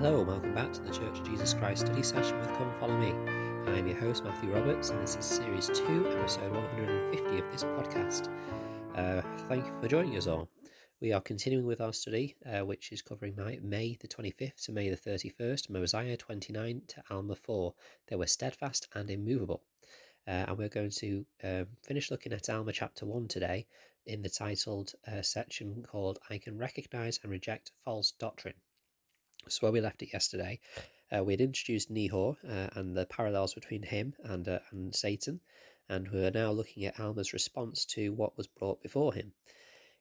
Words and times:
Hello, 0.00 0.20
and 0.20 0.28
welcome 0.28 0.54
back 0.54 0.72
to 0.72 0.80
the 0.80 0.92
Church 0.92 1.18
of 1.18 1.28
Jesus 1.28 1.54
Christ 1.54 1.86
study 1.86 2.04
session 2.04 2.38
with 2.38 2.46
Come 2.50 2.72
Follow 2.78 2.96
Me. 2.98 3.12
I 3.66 3.78
am 3.78 3.88
your 3.88 3.98
host, 3.98 4.22
Matthew 4.22 4.52
Roberts, 4.52 4.90
and 4.90 5.02
this 5.02 5.16
is 5.16 5.24
Series 5.24 5.66
2, 5.74 6.10
Episode 6.20 6.52
150 6.52 7.38
of 7.40 7.50
this 7.50 7.64
podcast. 7.64 8.28
Uh, 8.94 9.22
thank 9.48 9.66
you 9.66 9.72
for 9.80 9.88
joining 9.88 10.16
us 10.16 10.28
all. 10.28 10.48
We 11.00 11.12
are 11.12 11.20
continuing 11.20 11.66
with 11.66 11.80
our 11.80 11.92
study, 11.92 12.36
uh, 12.46 12.64
which 12.64 12.92
is 12.92 13.02
covering 13.02 13.34
May 13.60 13.98
the 14.00 14.06
25th 14.06 14.66
to 14.66 14.72
May 14.72 14.88
the 14.88 14.96
31st, 14.96 15.68
Mosiah 15.68 16.16
29 16.16 16.82
to 16.86 17.02
Alma 17.10 17.34
4. 17.34 17.74
They 18.06 18.14
were 18.14 18.28
steadfast 18.28 18.86
and 18.94 19.10
immovable. 19.10 19.64
Uh, 20.28 20.44
and 20.46 20.58
we're 20.58 20.68
going 20.68 20.90
to 20.90 21.26
um, 21.42 21.66
finish 21.82 22.12
looking 22.12 22.32
at 22.32 22.48
Alma 22.48 22.70
chapter 22.70 23.04
1 23.04 23.26
today 23.26 23.66
in 24.06 24.22
the 24.22 24.30
titled 24.30 24.92
uh, 25.08 25.22
section 25.22 25.84
called 25.90 26.20
I 26.30 26.38
Can 26.38 26.56
Recognize 26.56 27.18
and 27.24 27.32
Reject 27.32 27.72
False 27.84 28.12
Doctrine. 28.12 28.54
So, 29.50 29.66
where 29.66 29.72
we 29.72 29.80
left 29.80 30.02
it 30.02 30.12
yesterday, 30.12 30.60
uh, 31.10 31.24
we 31.24 31.32
had 31.32 31.40
introduced 31.40 31.92
Nehor 31.92 32.36
uh, 32.46 32.68
and 32.74 32.94
the 32.94 33.06
parallels 33.06 33.54
between 33.54 33.82
him 33.82 34.14
and, 34.24 34.46
uh, 34.46 34.58
and 34.70 34.94
Satan, 34.94 35.40
and 35.88 36.08
we 36.08 36.24
are 36.24 36.30
now 36.30 36.50
looking 36.50 36.84
at 36.84 37.00
Alma's 37.00 37.32
response 37.32 37.86
to 37.86 38.12
what 38.12 38.36
was 38.36 38.46
brought 38.46 38.82
before 38.82 39.14
him. 39.14 39.32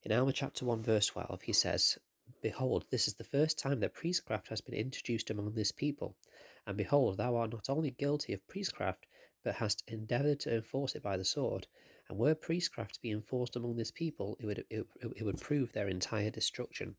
In 0.03 0.11
Alma 0.11 0.33
chapter 0.33 0.65
1, 0.65 0.83
verse 0.83 1.07
12, 1.07 1.41
he 1.43 1.53
says, 1.53 1.97
Behold, 2.41 2.85
this 2.89 3.07
is 3.07 3.13
the 3.13 3.23
first 3.23 3.57
time 3.57 3.79
that 3.79 3.93
priestcraft 3.93 4.49
has 4.49 4.59
been 4.59 4.75
introduced 4.75 5.29
among 5.29 5.53
this 5.53 5.71
people. 5.71 6.17
And 6.65 6.75
behold, 6.75 7.17
thou 7.17 7.37
art 7.37 7.53
not 7.53 7.69
only 7.69 7.91
guilty 7.91 8.33
of 8.33 8.45
priestcraft, 8.47 9.07
but 9.43 9.55
hast 9.55 9.83
endeavoured 9.87 10.41
to 10.41 10.53
enforce 10.53 10.93
it 10.93 11.01
by 11.03 11.15
the 11.15 11.23
sword. 11.23 11.67
And 12.09 12.17
were 12.17 12.35
priestcraft 12.35 12.95
to 12.95 13.01
be 13.01 13.11
enforced 13.11 13.55
among 13.55 13.77
this 13.77 13.91
people, 13.91 14.37
it 14.41 14.45
would, 14.45 14.65
it, 14.69 14.85
it 15.15 15.23
would 15.23 15.39
prove 15.39 15.71
their 15.71 15.87
entire 15.87 16.29
destruction. 16.29 16.97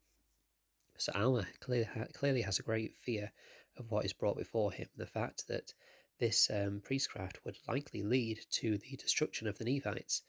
So 0.99 1.13
Alma 1.15 1.46
clearly, 1.60 1.88
clearly 2.13 2.43
has 2.43 2.59
a 2.59 2.65
great 2.65 2.93
fear 2.93 3.32
of 3.77 3.91
what 3.91 4.04
is 4.04 4.13
brought 4.13 4.37
before 4.37 4.73
him. 4.73 4.88
The 4.96 5.07
fact 5.07 5.46
that 5.46 5.73
this 6.18 6.51
um, 6.52 6.82
priestcraft 6.85 7.38
would 7.45 7.57
likely 7.68 8.02
lead 8.02 8.41
to 8.51 8.79
the 8.79 8.96
destruction 8.96 9.46
of 9.46 9.59
the 9.59 9.65
Nephites. 9.65 10.23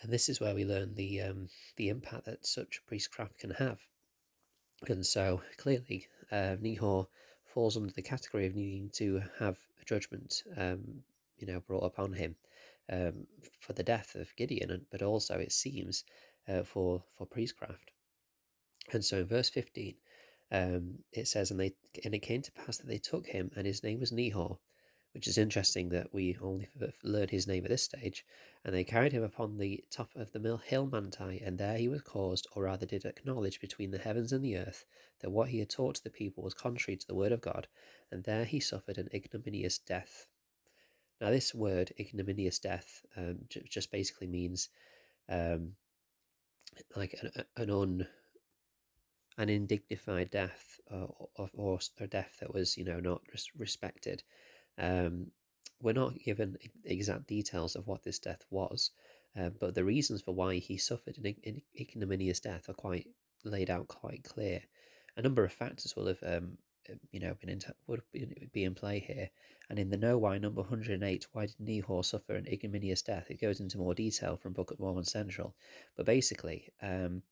And 0.00 0.10
this 0.10 0.30
is 0.30 0.40
where 0.40 0.54
we 0.54 0.64
learn 0.64 0.94
the 0.94 1.20
um, 1.20 1.48
the 1.76 1.90
impact 1.90 2.24
that 2.24 2.46
such 2.46 2.80
priestcraft 2.86 3.38
can 3.38 3.50
have. 3.50 3.80
And 4.88 5.04
so 5.04 5.42
clearly, 5.58 6.06
uh, 6.32 6.56
Nehor 6.62 7.06
falls 7.44 7.76
under 7.76 7.92
the 7.92 8.00
category 8.00 8.46
of 8.46 8.54
needing 8.54 8.88
to 8.94 9.22
have 9.38 9.58
a 9.80 9.84
judgment, 9.84 10.42
um, 10.56 11.02
you 11.36 11.46
know, 11.46 11.60
brought 11.60 11.84
upon 11.84 12.14
him 12.14 12.36
um, 12.90 13.26
for 13.60 13.74
the 13.74 13.82
death 13.82 14.14
of 14.14 14.34
Gideon, 14.36 14.86
but 14.90 15.02
also 15.02 15.34
it 15.38 15.52
seems 15.52 16.04
uh, 16.48 16.62
for 16.62 17.04
for 17.18 17.26
priestcraft. 17.26 17.90
And 18.92 19.04
so 19.04 19.18
in 19.18 19.26
verse 19.26 19.48
15, 19.48 19.94
um, 20.52 20.98
it 21.12 21.28
says, 21.28 21.50
and 21.50 21.60
they 21.60 21.74
and 22.04 22.14
it 22.14 22.20
came 22.20 22.42
to 22.42 22.52
pass 22.52 22.78
that 22.78 22.88
they 22.88 22.98
took 22.98 23.26
him, 23.26 23.50
and 23.56 23.66
his 23.66 23.84
name 23.84 24.00
was 24.00 24.10
Nehor, 24.10 24.58
which 25.12 25.28
is 25.28 25.38
interesting 25.38 25.90
that 25.90 26.12
we 26.12 26.36
only 26.40 26.68
learn 27.02 27.28
his 27.28 27.46
name 27.46 27.64
at 27.64 27.70
this 27.70 27.84
stage. 27.84 28.24
And 28.64 28.74
they 28.74 28.84
carried 28.84 29.12
him 29.12 29.22
upon 29.22 29.58
the 29.58 29.84
top 29.90 30.10
of 30.16 30.32
the 30.32 30.60
hill 30.64 30.86
Manti, 30.86 31.40
and 31.40 31.56
there 31.56 31.78
he 31.78 31.88
was 31.88 32.02
caused, 32.02 32.46
or 32.54 32.64
rather 32.64 32.84
did 32.84 33.04
acknowledge 33.04 33.60
between 33.60 33.90
the 33.90 33.98
heavens 33.98 34.32
and 34.32 34.44
the 34.44 34.56
earth, 34.56 34.84
that 35.20 35.30
what 35.30 35.48
he 35.48 35.60
had 35.60 35.70
taught 35.70 35.96
to 35.96 36.04
the 36.04 36.10
people 36.10 36.42
was 36.42 36.54
contrary 36.54 36.96
to 36.96 37.06
the 37.06 37.14
word 37.14 37.32
of 37.32 37.40
God, 37.40 37.68
and 38.10 38.24
there 38.24 38.44
he 38.44 38.60
suffered 38.60 38.98
an 38.98 39.08
ignominious 39.14 39.78
death. 39.78 40.26
Now, 41.20 41.30
this 41.30 41.54
word, 41.54 41.92
ignominious 41.98 42.58
death, 42.58 43.02
um, 43.16 43.40
j- 43.48 43.62
just 43.68 43.92
basically 43.92 44.26
means 44.26 44.68
um, 45.28 45.74
like 46.96 47.14
an, 47.22 47.44
an 47.56 47.70
un 47.70 48.06
an 49.40 49.48
indignified 49.48 50.30
death 50.30 50.78
uh, 50.92 51.06
or, 51.34 51.48
or 51.54 51.78
a 51.98 52.06
death 52.06 52.36
that 52.40 52.52
was, 52.52 52.76
you 52.76 52.84
know, 52.84 53.00
not 53.00 53.22
respected. 53.56 54.22
Um, 54.76 55.28
we're 55.80 55.94
not 55.94 56.18
given 56.22 56.58
exact 56.84 57.26
details 57.26 57.74
of 57.74 57.86
what 57.86 58.02
this 58.02 58.18
death 58.18 58.44
was, 58.50 58.90
uh, 59.38 59.48
but 59.58 59.74
the 59.74 59.84
reasons 59.84 60.20
for 60.20 60.34
why 60.34 60.56
he 60.56 60.76
suffered 60.76 61.16
an 61.24 61.62
ignominious 61.78 62.38
death 62.40 62.68
are 62.68 62.74
quite 62.74 63.06
laid 63.42 63.70
out 63.70 63.88
quite 63.88 64.24
clear. 64.24 64.60
A 65.16 65.22
number 65.22 65.42
of 65.42 65.52
factors 65.52 65.96
will 65.96 66.06
have, 66.06 66.22
um, 66.22 66.58
you 67.10 67.20
know, 67.20 67.34
been 67.40 67.48
in 67.48 67.60
would 67.86 68.02
be 68.52 68.64
in 68.64 68.74
play 68.74 68.98
here. 68.98 69.30
And 69.70 69.78
in 69.78 69.88
the 69.88 69.96
KnoWhy 69.96 70.38
number 70.38 70.60
108, 70.60 71.28
why 71.32 71.46
did 71.46 71.56
Nehor 71.62 72.04
suffer 72.04 72.34
an 72.34 72.46
ignominious 72.46 73.00
death? 73.00 73.30
It 73.30 73.40
goes 73.40 73.60
into 73.60 73.78
more 73.78 73.94
detail 73.94 74.36
from 74.36 74.52
Book 74.52 74.70
of 74.70 74.80
Mormon 74.80 75.04
Central, 75.04 75.54
but 75.96 76.04
basically, 76.04 76.68
um, 76.82 77.22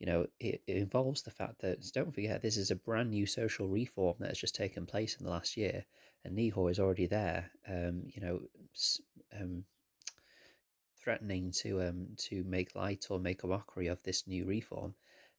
you 0.00 0.06
know, 0.06 0.26
it, 0.40 0.62
it, 0.66 0.76
involves 0.76 1.22
the 1.22 1.30
fact 1.30 1.60
that 1.60 1.84
don't 1.92 2.12
forget 2.12 2.40
this 2.40 2.56
is 2.56 2.70
a 2.70 2.76
brand 2.76 3.10
new 3.10 3.26
social 3.26 3.68
reform 3.68 4.16
that 4.18 4.28
has 4.28 4.38
just 4.38 4.54
taken 4.54 4.86
place 4.86 5.14
in 5.14 5.24
the 5.24 5.30
last 5.30 5.58
year, 5.58 5.84
and 6.24 6.36
Nehor 6.36 6.70
is 6.70 6.80
already 6.80 7.06
there. 7.06 7.50
Um, 7.68 8.04
you 8.06 8.22
know, 8.22 8.40
um, 9.38 9.64
threatening 11.02 11.50
to 11.50 11.82
um 11.82 12.08
to 12.16 12.42
make 12.44 12.74
light 12.74 13.06
or 13.10 13.18
make 13.18 13.42
a 13.42 13.46
mockery 13.46 13.86
of 13.86 14.02
this 14.02 14.26
new 14.26 14.46
reform 14.46 14.94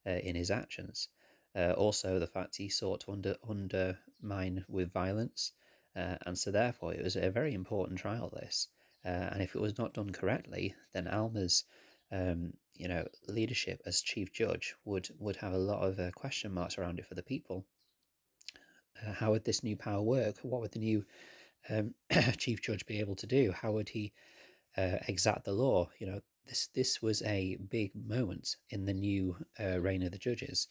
uh, 0.06 0.10
in 0.10 0.36
his 0.36 0.50
actions. 0.50 1.08
Uh, 1.56 1.72
also, 1.72 2.18
the 2.18 2.26
fact 2.26 2.56
he 2.56 2.68
sought 2.68 3.00
to 3.00 3.12
under, 3.12 3.36
undermine 3.46 4.64
with 4.68 4.92
violence, 4.92 5.52
uh, 5.96 6.16
and 6.24 6.38
so 6.38 6.52
therefore 6.52 6.94
it 6.94 7.02
was 7.02 7.16
a 7.16 7.30
very 7.30 7.52
important 7.52 7.98
trial. 7.98 8.30
This, 8.32 8.68
uh, 9.04 9.08
and 9.32 9.42
if 9.42 9.56
it 9.56 9.60
was 9.60 9.76
not 9.76 9.92
done 9.92 10.10
correctly, 10.10 10.76
then 10.94 11.08
Alma's 11.08 11.64
um, 12.12 12.52
you 12.74 12.88
know, 12.88 13.06
leadership 13.28 13.80
as 13.86 14.02
chief 14.02 14.32
judge 14.32 14.74
would 14.84 15.08
would 15.18 15.36
have 15.36 15.52
a 15.52 15.58
lot 15.58 15.82
of 15.82 15.98
uh, 15.98 16.10
question 16.12 16.52
marks 16.52 16.78
around 16.78 16.98
it 16.98 17.06
for 17.06 17.14
the 17.14 17.22
people. 17.22 17.64
Uh, 19.00 19.12
how 19.12 19.30
would 19.30 19.44
this 19.44 19.62
new 19.62 19.76
power 19.76 20.02
work? 20.02 20.36
What 20.42 20.60
would 20.60 20.72
the 20.72 20.78
new 20.78 21.04
um, 21.68 21.94
chief 22.36 22.60
judge 22.60 22.86
be 22.86 23.00
able 23.00 23.16
to 23.16 23.26
do? 23.26 23.52
How 23.52 23.72
would 23.72 23.88
he 23.90 24.12
uh, 24.76 24.98
exact 25.08 25.44
the 25.44 25.52
law? 25.52 25.88
You 25.98 26.06
know, 26.06 26.20
this 26.46 26.68
this 26.74 27.02
was 27.02 27.22
a 27.22 27.56
big 27.70 27.92
moment 27.94 28.56
in 28.70 28.84
the 28.84 28.94
new 28.94 29.36
uh, 29.58 29.80
reign 29.80 30.02
of 30.02 30.12
the 30.12 30.18
judges, 30.18 30.68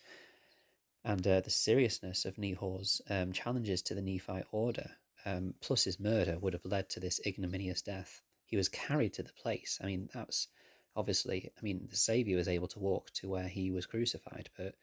and 1.04 1.26
uh, 1.26 1.42
the 1.42 1.50
seriousness 1.50 2.26
of 2.26 2.36
Nehor's 2.36 3.02
um, 3.10 3.32
challenges 3.32 3.82
to 3.84 3.96
the 3.96 4.02
Nephite 4.02 4.46
order, 4.52 4.92
um, 5.26 5.54
plus 5.62 5.86
his 5.86 6.00
murder, 6.00 6.38
would 6.40 6.54
have 6.54 6.66
led 6.66 6.90
to 6.90 7.00
this 7.00 7.20
ignominious 7.26 7.82
death. 7.82 8.22
He 8.46 8.58
was 8.58 8.70
carried 8.70 9.14
to 9.14 9.24
the 9.24 9.34
place. 9.34 9.80
I 9.82 9.86
mean, 9.86 10.10
that's 10.14 10.48
obviously, 10.96 11.52
I 11.58 11.62
mean, 11.64 11.88
the 11.90 11.98
Savior 11.98 12.38
was 12.38 12.48
able 12.48 12.68
to 12.70 12.80
walk 12.80 13.12
to 13.16 13.30
where 13.30 13.48
he 13.48 13.72
was 13.72 13.86
crucified, 13.86 14.50
but 14.58 14.76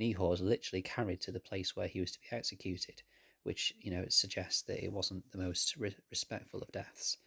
Nehor 0.00 0.30
was 0.30 0.40
literally 0.40 0.82
carried 0.82 1.20
to 1.22 1.32
the 1.32 1.40
place 1.40 1.76
where 1.76 1.88
he 1.88 2.00
was 2.00 2.12
to 2.12 2.18
be 2.20 2.36
executed, 2.36 3.02
which, 3.42 3.74
you 3.80 3.90
know, 3.90 4.04
suggests 4.08 4.62
that 4.62 4.84
it 4.84 4.92
wasn't 4.92 5.30
the 5.32 5.38
most 5.38 5.76
re- 5.76 5.96
respectful 6.10 6.60
of 6.60 6.72
deaths. 6.72 7.18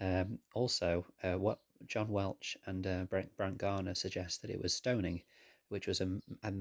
Um, 0.00 0.38
also, 0.54 1.06
uh, 1.22 1.38
what 1.38 1.60
John 1.86 2.08
Welch 2.08 2.56
and 2.66 2.86
uh, 2.86 3.04
Brent, 3.04 3.36
Brant 3.36 3.58
Gardner 3.58 3.94
suggest 3.94 4.42
that 4.42 4.50
it 4.50 4.62
was 4.62 4.74
stoning, 4.74 5.22
which 5.68 5.86
was 5.86 6.00
a, 6.00 6.20
a 6.42 6.52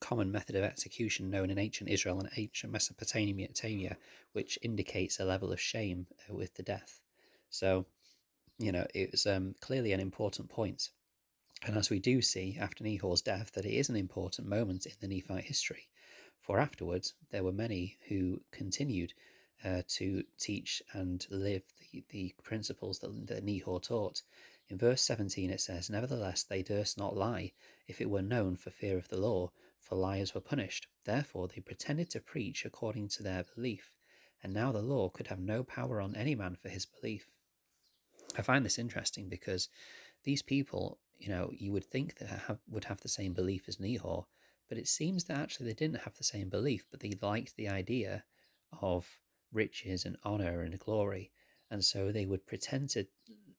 common 0.00 0.32
method 0.32 0.56
of 0.56 0.64
execution 0.64 1.30
known 1.30 1.50
in 1.50 1.58
ancient 1.58 1.90
Israel 1.90 2.20
and 2.20 2.30
ancient 2.36 2.72
Mesopotamia, 2.72 3.96
which 4.32 4.58
indicates 4.62 5.20
a 5.20 5.24
level 5.24 5.52
of 5.52 5.60
shame 5.60 6.06
uh, 6.28 6.34
with 6.34 6.54
the 6.54 6.62
death. 6.62 7.00
So, 7.50 7.86
you 8.60 8.70
know, 8.70 8.86
it 8.94 9.10
was 9.10 9.26
um, 9.26 9.54
clearly 9.60 9.92
an 9.92 10.00
important 10.00 10.50
point. 10.50 10.90
And 11.66 11.76
as 11.76 11.90
we 11.90 11.98
do 11.98 12.20
see 12.20 12.58
after 12.60 12.84
Nehor's 12.84 13.22
death, 13.22 13.52
that 13.52 13.64
it 13.64 13.72
is 13.72 13.88
an 13.88 13.96
important 13.96 14.48
moment 14.48 14.86
in 14.86 14.92
the 15.00 15.08
Nephite 15.08 15.44
history. 15.44 15.88
For 16.40 16.58
afterwards, 16.58 17.14
there 17.30 17.42
were 17.42 17.52
many 17.52 17.98
who 18.08 18.42
continued 18.50 19.14
uh, 19.64 19.82
to 19.88 20.24
teach 20.38 20.82
and 20.92 21.26
live 21.30 21.62
the, 21.92 22.04
the 22.10 22.34
principles 22.42 22.98
that, 23.00 23.26
that 23.28 23.44
Nehor 23.44 23.82
taught. 23.82 24.22
In 24.68 24.78
verse 24.78 25.02
17 25.02 25.50
it 25.50 25.60
says, 25.60 25.90
Nevertheless 25.90 26.42
they 26.42 26.62
durst 26.62 26.98
not 26.98 27.16
lie, 27.16 27.52
if 27.88 28.00
it 28.00 28.10
were 28.10 28.22
known 28.22 28.56
for 28.56 28.70
fear 28.70 28.96
of 28.96 29.08
the 29.08 29.18
law, 29.18 29.50
for 29.78 29.96
liars 29.96 30.34
were 30.34 30.40
punished. 30.40 30.86
Therefore 31.04 31.48
they 31.48 31.60
pretended 31.60 32.10
to 32.10 32.20
preach 32.20 32.64
according 32.64 33.08
to 33.08 33.22
their 33.22 33.44
belief. 33.54 33.92
And 34.42 34.54
now 34.54 34.70
the 34.72 34.82
law 34.82 35.08
could 35.08 35.26
have 35.26 35.40
no 35.40 35.62
power 35.62 36.00
on 36.00 36.14
any 36.14 36.34
man 36.34 36.56
for 36.60 36.68
his 36.68 36.86
belief. 36.86 37.26
I 38.36 38.42
find 38.42 38.64
this 38.64 38.78
interesting 38.78 39.28
because 39.28 39.68
these 40.24 40.42
people, 40.42 40.98
you 41.18 41.28
know, 41.28 41.50
you 41.52 41.72
would 41.72 41.84
think 41.84 42.18
that 42.18 42.28
have, 42.28 42.58
would 42.68 42.84
have 42.84 43.00
the 43.00 43.08
same 43.08 43.32
belief 43.32 43.68
as 43.68 43.76
Nehor, 43.76 44.24
but 44.68 44.78
it 44.78 44.88
seems 44.88 45.24
that 45.24 45.38
actually 45.38 45.66
they 45.66 45.74
didn't 45.74 46.02
have 46.02 46.14
the 46.16 46.24
same 46.24 46.48
belief, 46.48 46.84
but 46.90 47.00
they 47.00 47.12
liked 47.20 47.56
the 47.56 47.68
idea 47.68 48.24
of 48.80 49.06
riches 49.52 50.04
and 50.04 50.16
honor 50.22 50.62
and 50.62 50.78
glory, 50.78 51.32
and 51.70 51.84
so 51.84 52.12
they 52.12 52.26
would 52.26 52.46
pretend 52.46 52.90
to 52.90 53.06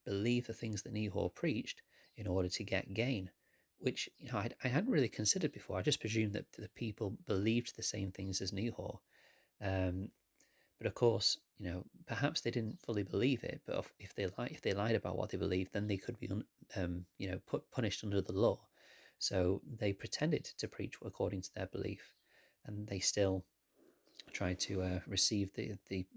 believe 0.05 0.47
the 0.47 0.53
things 0.53 0.83
that 0.83 0.93
Nehor 0.93 1.33
preached 1.33 1.81
in 2.15 2.27
order 2.27 2.49
to 2.49 2.63
get 2.63 2.93
gain, 2.93 3.29
which 3.79 4.09
you 4.17 4.31
know 4.31 4.37
I, 4.37 4.49
I 4.63 4.67
hadn't 4.67 4.91
really 4.91 5.09
considered 5.09 5.51
before. 5.51 5.77
I 5.77 5.81
just 5.81 5.99
presumed 5.99 6.33
that 6.33 6.51
the 6.53 6.69
people 6.75 7.17
believed 7.27 7.75
the 7.75 7.83
same 7.83 8.11
things 8.11 8.41
as 8.41 8.51
Nehor. 8.51 8.99
Um, 9.61 10.09
but 10.81 10.87
of 10.87 10.95
course, 10.95 11.37
you 11.59 11.69
know, 11.69 11.83
perhaps 12.07 12.41
they 12.41 12.49
didn't 12.49 12.81
fully 12.81 13.03
believe 13.03 13.43
it. 13.43 13.61
But 13.67 13.85
if 13.99 14.15
they 14.15 14.25
lied, 14.35 14.49
if 14.49 14.63
they 14.63 14.73
lied 14.73 14.95
about 14.95 15.15
what 15.15 15.29
they 15.29 15.37
believed, 15.37 15.73
then 15.73 15.85
they 15.85 15.97
could 15.97 16.19
be, 16.19 16.27
um, 16.75 17.05
you 17.19 17.29
know, 17.29 17.39
put 17.45 17.69
punished 17.69 18.03
under 18.03 18.19
the 18.19 18.33
law. 18.33 18.61
So 19.19 19.61
they 19.77 19.93
pretended 19.93 20.43
to 20.57 20.67
preach 20.67 20.95
according 21.05 21.43
to 21.43 21.53
their 21.53 21.67
belief, 21.67 22.15
and 22.65 22.87
they 22.87 22.97
still 22.97 23.45
try 24.33 24.55
to 24.55 24.81
uh, 24.81 24.99
receive 25.05 25.53
the 25.53 25.73
the 25.87 26.07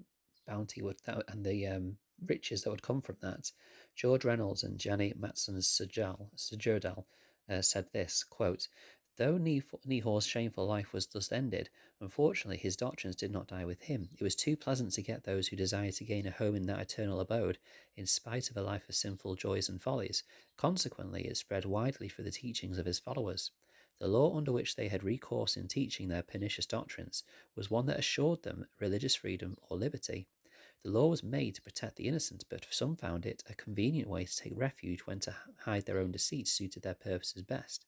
bounty 0.46 0.80
and 1.28 1.44
the 1.44 1.66
um, 1.66 1.96
riches 2.26 2.62
that 2.62 2.70
would 2.70 2.82
come 2.82 3.02
from 3.02 3.16
that. 3.20 3.52
George 3.94 4.24
Reynolds 4.24 4.62
and 4.62 4.78
Janet 4.78 5.20
Matson 5.20 5.56
Sjodahl 5.58 7.04
uh, 7.50 7.60
said 7.60 7.84
this 7.92 8.24
quote. 8.24 8.68
Though 9.16 9.38
Nehor's 9.38 10.26
shameful 10.26 10.66
life 10.66 10.92
was 10.92 11.06
thus 11.06 11.30
ended, 11.30 11.70
unfortunately 12.00 12.56
his 12.56 12.74
doctrines 12.74 13.14
did 13.14 13.30
not 13.30 13.46
die 13.46 13.64
with 13.64 13.82
him. 13.82 14.08
It 14.12 14.22
was 14.22 14.34
too 14.34 14.56
pleasant 14.56 14.92
to 14.94 15.02
get 15.02 15.22
those 15.22 15.46
who 15.46 15.56
desired 15.56 15.94
to 15.94 16.04
gain 16.04 16.26
a 16.26 16.32
home 16.32 16.56
in 16.56 16.66
that 16.66 16.80
eternal 16.80 17.20
abode, 17.20 17.58
in 17.96 18.06
spite 18.06 18.50
of 18.50 18.56
a 18.56 18.62
life 18.62 18.88
of 18.88 18.96
sinful 18.96 19.36
joys 19.36 19.68
and 19.68 19.80
follies. 19.80 20.24
Consequently, 20.56 21.28
it 21.28 21.36
spread 21.36 21.64
widely 21.64 22.08
through 22.08 22.24
the 22.24 22.32
teachings 22.32 22.76
of 22.76 22.86
his 22.86 22.98
followers. 22.98 23.52
The 24.00 24.08
law 24.08 24.36
under 24.36 24.50
which 24.50 24.74
they 24.74 24.88
had 24.88 25.04
recourse 25.04 25.56
in 25.56 25.68
teaching 25.68 26.08
their 26.08 26.24
pernicious 26.24 26.66
doctrines 26.66 27.22
was 27.54 27.70
one 27.70 27.86
that 27.86 28.00
assured 28.00 28.42
them 28.42 28.66
religious 28.80 29.14
freedom 29.14 29.56
or 29.68 29.76
liberty. 29.76 30.26
The 30.82 30.90
law 30.90 31.06
was 31.06 31.22
made 31.22 31.54
to 31.54 31.62
protect 31.62 31.96
the 31.96 32.08
innocent, 32.08 32.44
but 32.48 32.66
some 32.68 32.96
found 32.96 33.24
it 33.26 33.44
a 33.48 33.54
convenient 33.54 34.08
way 34.08 34.24
to 34.24 34.36
take 34.36 34.52
refuge 34.56 35.02
when 35.02 35.20
to 35.20 35.36
hide 35.60 35.86
their 35.86 36.00
own 36.00 36.10
deceit 36.10 36.48
suited 36.48 36.82
their 36.82 36.94
purposes 36.94 37.42
best. 37.42 37.86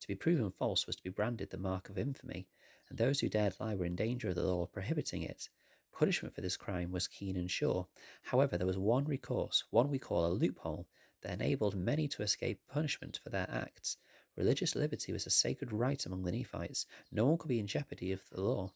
To 0.00 0.08
be 0.08 0.14
proven 0.14 0.50
false 0.50 0.86
was 0.86 0.96
to 0.96 1.02
be 1.02 1.10
branded 1.10 1.50
the 1.50 1.58
mark 1.58 1.88
of 1.88 1.98
infamy, 1.98 2.46
and 2.88 2.98
those 2.98 3.20
who 3.20 3.28
dared 3.28 3.58
lie 3.58 3.74
were 3.74 3.86
in 3.86 3.96
danger 3.96 4.28
of 4.28 4.34
the 4.34 4.46
law 4.46 4.66
prohibiting 4.66 5.22
it. 5.22 5.48
Punishment 5.92 6.34
for 6.34 6.42
this 6.42 6.56
crime 6.56 6.92
was 6.92 7.08
keen 7.08 7.36
and 7.36 7.50
sure. 7.50 7.88
However, 8.22 8.58
there 8.58 8.66
was 8.66 8.76
one 8.76 9.06
recourse, 9.06 9.64
one 9.70 9.88
we 9.88 9.98
call 9.98 10.26
a 10.26 10.28
loophole, 10.28 10.86
that 11.22 11.32
enabled 11.32 11.74
many 11.74 12.06
to 12.08 12.22
escape 12.22 12.60
punishment 12.68 13.18
for 13.22 13.30
their 13.30 13.48
acts. 13.50 13.96
Religious 14.36 14.76
liberty 14.76 15.12
was 15.12 15.26
a 15.26 15.30
sacred 15.30 15.72
right 15.72 16.04
among 16.04 16.24
the 16.24 16.32
Nephites. 16.32 16.84
No 17.10 17.24
one 17.24 17.38
could 17.38 17.48
be 17.48 17.58
in 17.58 17.66
jeopardy 17.66 18.12
of 18.12 18.28
the 18.30 18.42
law 18.42 18.72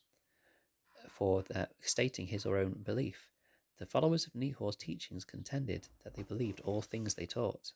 uh, 1.04 1.08
for 1.08 1.44
stating 1.80 2.28
his 2.28 2.46
or 2.46 2.56
own 2.56 2.80
belief. 2.82 3.30
The 3.78 3.86
followers 3.86 4.26
of 4.26 4.32
Nehor's 4.32 4.76
teachings 4.76 5.24
contended 5.24 5.88
that 6.02 6.14
they 6.14 6.22
believed 6.22 6.60
all 6.60 6.80
things 6.80 7.14
they 7.14 7.26
taught 7.26 7.72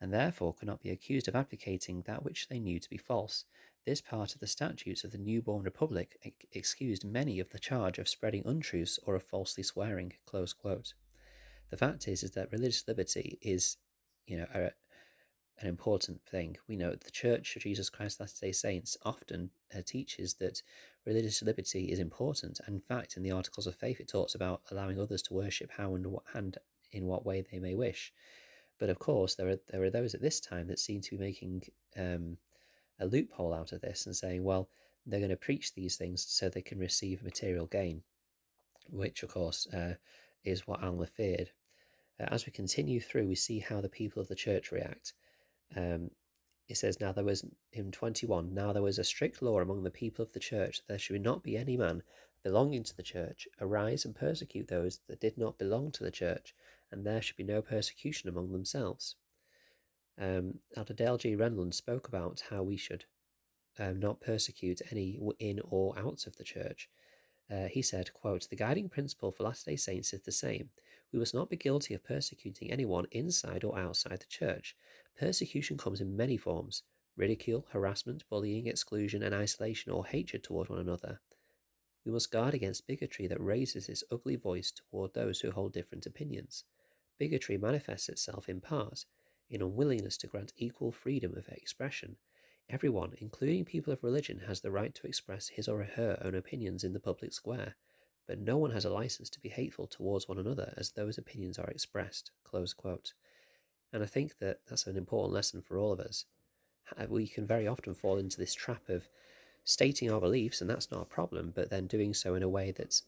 and 0.00 0.12
therefore 0.12 0.54
could 0.54 0.68
not 0.68 0.82
be 0.82 0.90
accused 0.90 1.28
of 1.28 1.36
advocating 1.36 2.02
that 2.02 2.24
which 2.24 2.48
they 2.48 2.58
knew 2.58 2.78
to 2.78 2.90
be 2.90 2.98
false. 2.98 3.44
This 3.86 4.00
part 4.00 4.34
of 4.34 4.40
the 4.40 4.46
statutes 4.46 5.04
of 5.04 5.12
the 5.12 5.18
newborn 5.18 5.62
republic 5.62 6.18
excused 6.52 7.04
many 7.04 7.38
of 7.38 7.50
the 7.50 7.58
charge 7.58 7.98
of 7.98 8.08
spreading 8.08 8.42
untruths 8.44 8.98
or 9.04 9.14
of 9.14 9.22
falsely 9.22 9.62
swearing. 9.62 10.12
The 10.32 11.76
fact 11.76 12.08
is, 12.08 12.22
is 12.22 12.32
that 12.32 12.50
religious 12.50 12.86
liberty 12.88 13.38
is, 13.40 13.76
you 14.26 14.38
know, 14.38 14.46
a, 14.52 14.72
an 15.60 15.68
important 15.68 16.20
thing. 16.26 16.56
We 16.68 16.76
know 16.76 16.90
the 16.90 17.10
Church 17.10 17.56
of 17.56 17.62
Jesus 17.62 17.88
Christ 17.88 18.20
Latter-day 18.20 18.52
Saints 18.52 18.96
often 19.04 19.50
uh, 19.74 19.82
teaches 19.86 20.34
that 20.34 20.62
religious 21.06 21.42
liberty 21.42 21.84
is 21.92 21.98
important. 21.98 22.60
In 22.66 22.80
fact, 22.80 23.16
in 23.16 23.22
the 23.22 23.30
Articles 23.30 23.66
of 23.66 23.76
Faith, 23.76 24.00
it 24.00 24.08
talks 24.08 24.34
about 24.34 24.62
allowing 24.70 25.00
others 25.00 25.22
to 25.22 25.34
worship 25.34 25.70
how 25.76 25.94
and, 25.94 26.08
what, 26.08 26.24
and 26.34 26.58
in 26.92 27.06
what 27.06 27.24
way 27.24 27.40
they 27.40 27.58
may 27.58 27.74
wish. 27.74 28.12
But 28.78 28.90
of 28.90 28.98
course, 28.98 29.34
there 29.34 29.48
are 29.48 29.58
there 29.68 29.82
are 29.82 29.90
those 29.90 30.14
at 30.14 30.20
this 30.20 30.40
time 30.40 30.68
that 30.68 30.78
seem 30.78 31.00
to 31.02 31.16
be 31.16 31.24
making 31.24 31.62
um, 31.96 32.38
a 33.00 33.06
loophole 33.06 33.54
out 33.54 33.72
of 33.72 33.80
this 33.80 34.06
and 34.06 34.14
saying, 34.14 34.44
well, 34.44 34.68
they're 35.06 35.20
going 35.20 35.30
to 35.30 35.36
preach 35.36 35.74
these 35.74 35.96
things 35.96 36.24
so 36.28 36.48
they 36.48 36.62
can 36.62 36.78
receive 36.78 37.22
material 37.22 37.66
gain, 37.66 38.02
which 38.90 39.22
of 39.22 39.30
course 39.30 39.66
uh, 39.72 39.94
is 40.44 40.66
what 40.66 40.82
Alma 40.82 41.06
feared. 41.06 41.50
Uh, 42.18 42.24
as 42.30 42.46
we 42.46 42.52
continue 42.52 43.00
through, 43.00 43.26
we 43.26 43.34
see 43.34 43.60
how 43.60 43.80
the 43.80 43.88
people 43.88 44.20
of 44.20 44.28
the 44.28 44.34
church 44.34 44.72
react. 44.72 45.12
Um, 45.76 46.10
it 46.68 46.76
says, 46.76 47.00
Now 47.00 47.12
there 47.12 47.24
was, 47.24 47.44
in 47.72 47.92
21, 47.92 48.52
now 48.52 48.72
there 48.72 48.82
was 48.82 48.98
a 48.98 49.04
strict 49.04 49.42
law 49.42 49.60
among 49.60 49.84
the 49.84 49.90
people 49.90 50.24
of 50.24 50.32
the 50.32 50.40
church 50.40 50.78
that 50.78 50.88
there 50.88 50.98
should 50.98 51.22
not 51.22 51.42
be 51.42 51.56
any 51.56 51.76
man 51.76 52.02
belonging 52.42 52.84
to 52.84 52.96
the 52.96 53.02
church 53.02 53.48
arise 53.60 54.04
and 54.04 54.14
persecute 54.14 54.68
those 54.68 55.00
that 55.08 55.20
did 55.20 55.36
not 55.36 55.58
belong 55.58 55.90
to 55.92 56.04
the 56.04 56.10
church, 56.10 56.54
and 56.90 57.04
there 57.04 57.22
should 57.22 57.36
be 57.36 57.44
no 57.44 57.62
persecution 57.62 58.28
among 58.28 58.52
themselves. 58.52 59.16
Um, 60.18 60.60
Elder 60.76 60.94
Dale 60.94 61.18
G. 61.18 61.36
Renlund 61.36 61.74
spoke 61.74 62.08
about 62.08 62.44
how 62.50 62.62
we 62.62 62.76
should 62.76 63.04
um, 63.78 64.00
not 64.00 64.20
persecute 64.20 64.80
any 64.90 65.18
in 65.38 65.60
or 65.68 65.98
out 65.98 66.26
of 66.26 66.36
the 66.36 66.44
church. 66.44 66.88
Uh, 67.50 67.66
he 67.66 67.82
said, 67.82 68.12
quote, 68.12 68.48
The 68.48 68.56
guiding 68.56 68.88
principle 68.88 69.30
for 69.30 69.44
Latter-day 69.44 69.76
Saints 69.76 70.12
is 70.12 70.22
the 70.22 70.32
same. 70.32 70.70
We 71.12 71.18
must 71.18 71.34
not 71.34 71.48
be 71.48 71.56
guilty 71.56 71.94
of 71.94 72.04
persecuting 72.04 72.70
anyone 72.70 73.06
inside 73.12 73.62
or 73.62 73.78
outside 73.78 74.18
the 74.20 74.26
church. 74.26 74.74
Persecution 75.18 75.78
comes 75.78 76.00
in 76.00 76.16
many 76.16 76.36
forms 76.36 76.82
ridicule, 77.16 77.66
harassment, 77.72 78.24
bullying, 78.28 78.66
exclusion, 78.66 79.22
and 79.22 79.34
isolation 79.34 79.90
or 79.90 80.04
hatred 80.04 80.44
toward 80.44 80.68
one 80.68 80.78
another. 80.78 81.18
We 82.04 82.12
must 82.12 82.30
guard 82.30 82.52
against 82.52 82.86
bigotry 82.86 83.26
that 83.28 83.40
raises 83.40 83.88
its 83.88 84.04
ugly 84.12 84.36
voice 84.36 84.70
toward 84.70 85.14
those 85.14 85.40
who 85.40 85.50
hold 85.50 85.72
different 85.72 86.04
opinions. 86.04 86.64
Bigotry 87.18 87.56
manifests 87.56 88.08
itself 88.08 88.48
in 88.48 88.60
part 88.60 89.04
in 89.48 89.62
unwillingness 89.62 90.16
to 90.18 90.26
grant 90.26 90.52
equal 90.56 90.92
freedom 90.92 91.34
of 91.36 91.48
expression. 91.48 92.16
Everyone, 92.68 93.12
including 93.18 93.64
people 93.64 93.92
of 93.92 94.02
religion, 94.02 94.42
has 94.48 94.60
the 94.60 94.72
right 94.72 94.94
to 94.96 95.06
express 95.06 95.48
his 95.48 95.68
or 95.68 95.84
her 95.84 96.18
own 96.22 96.34
opinions 96.34 96.82
in 96.82 96.92
the 96.92 97.00
public 97.00 97.32
square, 97.32 97.76
but 98.26 98.40
no 98.40 98.58
one 98.58 98.72
has 98.72 98.84
a 98.84 98.90
license 98.90 99.30
to 99.30 99.40
be 99.40 99.48
hateful 99.48 99.86
towards 99.86 100.28
one 100.28 100.38
another 100.38 100.74
as 100.76 100.90
those 100.90 101.16
opinions 101.16 101.58
are 101.58 101.68
expressed. 101.68 102.32
And 102.52 104.02
I 104.02 104.06
think 104.06 104.38
that 104.40 104.58
that's 104.68 104.86
an 104.88 104.96
important 104.96 105.32
lesson 105.32 105.62
for 105.62 105.78
all 105.78 105.92
of 105.92 106.00
us. 106.00 106.24
We 107.08 107.28
can 107.28 107.46
very 107.46 107.68
often 107.68 107.94
fall 107.94 108.18
into 108.18 108.38
this 108.38 108.54
trap 108.54 108.88
of 108.88 109.08
stating 109.62 110.10
our 110.10 110.20
beliefs, 110.20 110.60
and 110.60 110.68
that's 110.68 110.90
not 110.90 111.02
a 111.02 111.06
problem, 111.06 111.52
but 111.54 111.70
then 111.70 111.86
doing 111.86 112.14
so 112.14 112.34
in 112.34 112.42
a 112.42 112.48
way 112.48 112.72
that 112.72 113.00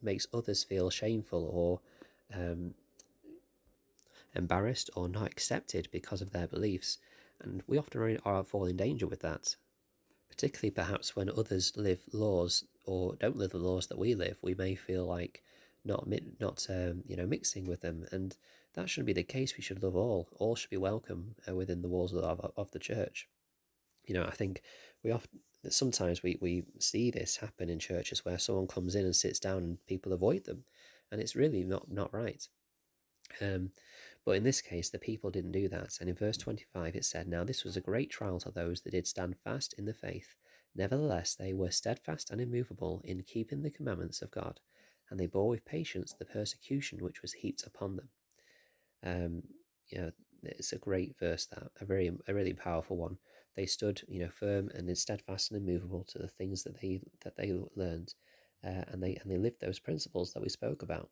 makes 0.00 0.26
others 0.32 0.62
feel 0.64 0.88
shameful 0.88 1.48
or 1.52 1.80
um, 2.32 2.74
embarrassed 4.34 4.90
or 4.94 5.08
not 5.08 5.26
accepted 5.26 5.88
because 5.90 6.22
of 6.22 6.30
their 6.30 6.46
beliefs, 6.46 6.98
and 7.40 7.62
we 7.66 7.78
often 7.78 8.18
are 8.24 8.44
fall 8.44 8.66
in 8.66 8.76
danger 8.76 9.06
with 9.06 9.20
that. 9.20 9.56
Particularly, 10.28 10.70
perhaps 10.70 11.16
when 11.16 11.28
others 11.30 11.72
live 11.76 12.00
laws 12.12 12.64
or 12.84 13.16
don't 13.16 13.36
live 13.36 13.50
the 13.50 13.58
laws 13.58 13.88
that 13.88 13.98
we 13.98 14.14
live, 14.14 14.38
we 14.42 14.54
may 14.54 14.74
feel 14.74 15.04
like 15.04 15.42
not 15.84 16.08
not 16.38 16.66
um, 16.68 17.02
you 17.06 17.16
know 17.16 17.26
mixing 17.26 17.66
with 17.66 17.80
them, 17.80 18.06
and 18.12 18.36
that 18.74 18.88
shouldn't 18.88 19.06
be 19.06 19.12
the 19.12 19.22
case. 19.22 19.56
We 19.56 19.62
should 19.62 19.82
love 19.82 19.96
all. 19.96 20.28
All 20.38 20.56
should 20.56 20.70
be 20.70 20.76
welcome 20.76 21.34
uh, 21.48 21.54
within 21.54 21.82
the 21.82 21.88
walls 21.88 22.14
of, 22.14 22.52
of 22.56 22.70
the 22.70 22.78
church. 22.78 23.28
You 24.06 24.14
know, 24.14 24.24
I 24.24 24.30
think 24.30 24.62
we 25.02 25.10
often 25.10 25.40
sometimes 25.68 26.22
we, 26.22 26.38
we 26.40 26.64
see 26.78 27.10
this 27.10 27.36
happen 27.36 27.68
in 27.68 27.78
churches 27.78 28.24
where 28.24 28.38
someone 28.38 28.66
comes 28.66 28.94
in 28.94 29.04
and 29.04 29.14
sits 29.14 29.38
down 29.38 29.58
and 29.58 29.86
people 29.86 30.12
avoid 30.12 30.44
them, 30.44 30.64
and 31.10 31.20
it's 31.20 31.36
really 31.36 31.64
not 31.64 31.90
not 31.90 32.12
right. 32.12 32.46
Um, 33.40 33.70
but 34.24 34.32
in 34.32 34.44
this 34.44 34.60
case, 34.60 34.90
the 34.90 34.98
people 34.98 35.30
didn't 35.30 35.52
do 35.52 35.68
that. 35.68 35.98
And 36.00 36.08
in 36.08 36.14
verse 36.14 36.36
25, 36.36 36.94
it 36.94 37.04
said, 37.04 37.26
Now 37.26 37.44
this 37.44 37.64
was 37.64 37.76
a 37.76 37.80
great 37.80 38.10
trial 38.10 38.38
to 38.40 38.50
those 38.50 38.82
that 38.82 38.90
did 38.90 39.06
stand 39.06 39.36
fast 39.42 39.74
in 39.78 39.86
the 39.86 39.94
faith. 39.94 40.34
Nevertheless, 40.74 41.34
they 41.34 41.52
were 41.52 41.70
steadfast 41.70 42.30
and 42.30 42.40
immovable 42.40 43.00
in 43.04 43.22
keeping 43.22 43.62
the 43.62 43.70
commandments 43.70 44.22
of 44.22 44.30
God, 44.30 44.60
and 45.10 45.18
they 45.18 45.26
bore 45.26 45.48
with 45.48 45.64
patience 45.64 46.14
the 46.18 46.24
persecution 46.24 47.02
which 47.02 47.22
was 47.22 47.32
heaped 47.32 47.64
upon 47.66 47.96
them. 47.96 48.08
Um, 49.02 49.42
you 49.88 49.98
know, 49.98 50.10
it's 50.42 50.72
a 50.72 50.78
great 50.78 51.18
verse 51.18 51.46
that 51.46 51.70
a 51.80 51.84
very 51.84 52.10
a 52.28 52.34
really 52.34 52.52
powerful 52.52 52.96
one. 52.96 53.18
They 53.56 53.66
stood, 53.66 54.02
you 54.06 54.20
know, 54.20 54.30
firm 54.30 54.70
and 54.74 54.96
steadfast 54.96 55.50
and 55.50 55.60
immovable 55.60 56.04
to 56.04 56.18
the 56.18 56.28
things 56.28 56.62
that 56.62 56.80
they 56.80 57.00
that 57.24 57.36
they 57.36 57.52
learned, 57.74 58.14
uh, 58.64 58.84
and 58.88 59.02
they 59.02 59.16
and 59.16 59.30
they 59.30 59.38
lived 59.38 59.60
those 59.60 59.80
principles 59.80 60.32
that 60.32 60.42
we 60.42 60.48
spoke 60.48 60.82
about. 60.82 61.10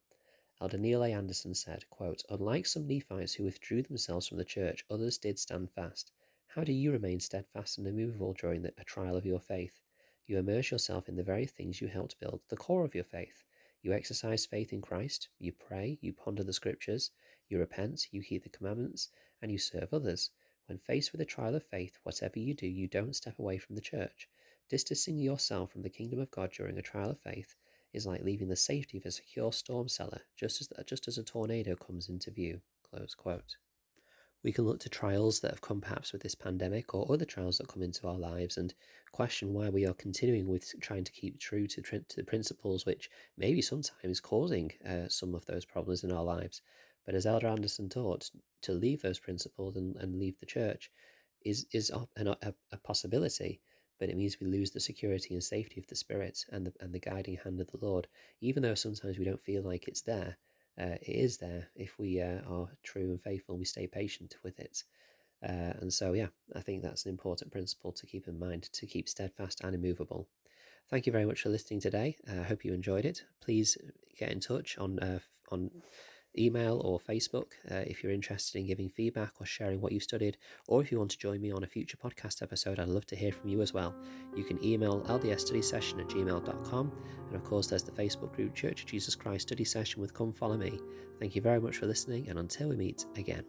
Elder 0.60 0.76
Neil 0.76 1.04
A. 1.04 1.12
Andersen 1.12 1.54
said, 1.54 1.88
quote, 1.88 2.24
Unlike 2.30 2.66
some 2.66 2.88
Nephites 2.88 3.34
who 3.34 3.44
withdrew 3.44 3.80
themselves 3.80 4.26
from 4.26 4.38
the 4.38 4.44
church, 4.44 4.84
others 4.90 5.16
did 5.16 5.38
stand 5.38 5.70
fast. 5.70 6.10
How 6.48 6.64
do 6.64 6.72
you 6.72 6.90
remain 6.90 7.20
steadfast 7.20 7.78
and 7.78 7.86
immovable 7.86 8.32
during 8.32 8.62
the, 8.62 8.72
a 8.76 8.82
trial 8.82 9.14
of 9.14 9.24
your 9.24 9.38
faith? 9.38 9.78
You 10.26 10.36
immerse 10.36 10.72
yourself 10.72 11.08
in 11.08 11.14
the 11.14 11.22
very 11.22 11.46
things 11.46 11.80
you 11.80 11.86
helped 11.86 12.18
build, 12.18 12.40
the 12.48 12.56
core 12.56 12.84
of 12.84 12.96
your 12.96 13.04
faith. 13.04 13.44
You 13.82 13.92
exercise 13.92 14.46
faith 14.46 14.72
in 14.72 14.82
Christ, 14.82 15.28
you 15.38 15.52
pray, 15.52 15.96
you 16.00 16.12
ponder 16.12 16.42
the 16.42 16.52
scriptures, 16.52 17.12
you 17.48 17.60
repent, 17.60 18.08
you 18.10 18.20
keep 18.24 18.42
the 18.42 18.48
commandments, 18.48 19.10
and 19.40 19.52
you 19.52 19.58
serve 19.58 19.94
others. 19.94 20.30
When 20.66 20.78
faced 20.78 21.12
with 21.12 21.20
a 21.20 21.24
trial 21.24 21.54
of 21.54 21.62
faith, 21.62 22.00
whatever 22.02 22.40
you 22.40 22.52
do, 22.52 22.66
you 22.66 22.88
don't 22.88 23.14
step 23.14 23.38
away 23.38 23.58
from 23.58 23.76
the 23.76 23.80
church. 23.80 24.28
Distancing 24.68 25.18
yourself 25.18 25.70
from 25.70 25.82
the 25.82 25.88
kingdom 25.88 26.18
of 26.18 26.32
God 26.32 26.50
during 26.50 26.78
a 26.78 26.82
trial 26.82 27.10
of 27.10 27.20
faith 27.20 27.54
is 27.92 28.06
like 28.06 28.22
leaving 28.22 28.48
the 28.48 28.56
safety 28.56 28.98
of 28.98 29.06
a 29.06 29.10
secure 29.10 29.52
storm 29.52 29.88
cellar 29.88 30.20
just 30.36 30.60
as, 30.60 30.68
just 30.86 31.08
as 31.08 31.18
a 31.18 31.22
tornado 31.22 31.74
comes 31.74 32.08
into 32.08 32.30
view. 32.30 32.60
We 34.44 34.52
can 34.52 34.64
look 34.64 34.78
to 34.80 34.88
trials 34.88 35.40
that 35.40 35.50
have 35.50 35.60
come 35.60 35.80
perhaps 35.80 36.12
with 36.12 36.22
this 36.22 36.34
pandemic 36.34 36.94
or 36.94 37.10
other 37.10 37.24
trials 37.24 37.58
that 37.58 37.68
come 37.68 37.82
into 37.82 38.06
our 38.06 38.18
lives 38.18 38.56
and 38.56 38.72
question 39.10 39.52
why 39.52 39.68
we 39.68 39.84
are 39.84 39.94
continuing 39.94 40.46
with 40.46 40.72
trying 40.80 41.04
to 41.04 41.12
keep 41.12 41.40
true 41.40 41.66
to, 41.66 41.82
to 41.82 42.16
the 42.16 42.24
principles 42.24 42.86
which 42.86 43.10
may 43.36 43.52
be 43.52 43.60
sometimes 43.60 44.20
causing 44.20 44.72
uh, 44.88 45.08
some 45.08 45.34
of 45.34 45.44
those 45.46 45.64
problems 45.64 46.04
in 46.04 46.12
our 46.12 46.22
lives. 46.22 46.62
But 47.04 47.14
as 47.14 47.26
Elder 47.26 47.48
Andersen 47.48 47.88
taught, 47.88 48.30
to 48.62 48.72
leave 48.72 49.02
those 49.02 49.18
principles 49.18 49.76
and, 49.76 49.96
and 49.96 50.18
leave 50.18 50.38
the 50.38 50.46
church 50.46 50.90
is, 51.44 51.66
is 51.72 51.90
a, 51.90 52.06
a, 52.16 52.54
a 52.72 52.76
possibility 52.78 53.60
but 53.98 54.08
it 54.08 54.16
means 54.16 54.38
we 54.40 54.46
lose 54.46 54.70
the 54.70 54.80
security 54.80 55.34
and 55.34 55.42
safety 55.42 55.80
of 55.80 55.86
the 55.86 55.96
Spirit 55.96 56.44
and 56.50 56.66
the, 56.66 56.72
and 56.80 56.92
the 56.92 57.00
guiding 57.00 57.38
hand 57.42 57.60
of 57.60 57.70
the 57.70 57.84
Lord. 57.84 58.06
Even 58.40 58.62
though 58.62 58.74
sometimes 58.74 59.18
we 59.18 59.24
don't 59.24 59.42
feel 59.42 59.62
like 59.62 59.88
it's 59.88 60.02
there, 60.02 60.36
uh, 60.80 60.96
it 61.02 61.08
is 61.08 61.38
there 61.38 61.68
if 61.74 61.98
we 61.98 62.20
uh, 62.20 62.40
are 62.48 62.68
true 62.82 63.10
and 63.10 63.20
faithful 63.20 63.54
and 63.54 63.60
we 63.60 63.64
stay 63.64 63.86
patient 63.86 64.36
with 64.42 64.58
it. 64.60 64.84
Uh, 65.42 65.72
and 65.80 65.92
so, 65.92 66.12
yeah, 66.12 66.28
I 66.54 66.60
think 66.60 66.82
that's 66.82 67.04
an 67.04 67.10
important 67.10 67.52
principle 67.52 67.92
to 67.92 68.06
keep 68.06 68.26
in 68.28 68.38
mind 68.38 68.64
to 68.72 68.86
keep 68.86 69.08
steadfast 69.08 69.60
and 69.62 69.74
immovable. 69.74 70.28
Thank 70.90 71.06
you 71.06 71.12
very 71.12 71.26
much 71.26 71.42
for 71.42 71.50
listening 71.50 71.80
today. 71.80 72.16
I 72.28 72.42
hope 72.42 72.64
you 72.64 72.72
enjoyed 72.72 73.04
it. 73.04 73.22
Please 73.40 73.76
get 74.18 74.32
in 74.32 74.40
touch 74.40 74.78
on 74.78 74.98
uh, 74.98 75.18
on 75.50 75.70
email 76.36 76.80
or 76.84 76.98
Facebook 76.98 77.52
uh, 77.70 77.76
if 77.86 78.02
you're 78.02 78.12
interested 78.12 78.58
in 78.58 78.66
giving 78.66 78.88
feedback 78.88 79.32
or 79.40 79.46
sharing 79.46 79.80
what 79.80 79.92
you 79.92 80.00
studied, 80.00 80.36
or 80.66 80.82
if 80.82 80.90
you 80.90 80.98
want 80.98 81.10
to 81.10 81.18
join 81.18 81.40
me 81.40 81.50
on 81.50 81.64
a 81.64 81.66
future 81.66 81.96
podcast 81.96 82.42
episode, 82.42 82.78
I'd 82.78 82.88
love 82.88 83.06
to 83.06 83.16
hear 83.16 83.32
from 83.32 83.48
you 83.48 83.62
as 83.62 83.72
well. 83.72 83.94
You 84.36 84.44
can 84.44 84.62
email 84.64 85.02
ldsstudysession 85.02 86.00
at 86.00 86.08
gmail.com, 86.08 86.92
and 87.26 87.36
of 87.36 87.44
course, 87.44 87.68
there's 87.68 87.82
the 87.82 87.92
Facebook 87.92 88.34
group 88.34 88.54
Church 88.54 88.82
of 88.82 88.86
Jesus 88.86 89.14
Christ 89.14 89.48
Study 89.48 89.64
Session 89.64 90.00
with 90.00 90.14
Come 90.14 90.32
Follow 90.32 90.56
Me. 90.56 90.78
Thank 91.18 91.34
you 91.34 91.42
very 91.42 91.60
much 91.60 91.76
for 91.76 91.86
listening, 91.86 92.28
and 92.28 92.38
until 92.38 92.68
we 92.68 92.76
meet 92.76 93.04
again. 93.16 93.44